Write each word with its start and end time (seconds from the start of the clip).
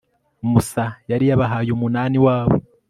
musa 0.51 0.85
yari 1.11 1.25
yabahaye 1.29 1.69
umunani 1.73 2.17
wabo 2.25 2.55